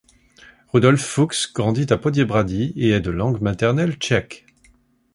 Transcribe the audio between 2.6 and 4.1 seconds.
et est de langue maternelle